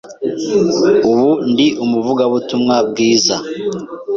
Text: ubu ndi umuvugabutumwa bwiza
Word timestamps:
ubu 1.11 1.29
ndi 1.51 1.67
umuvugabutumwa 1.83 2.75
bwiza 2.89 3.35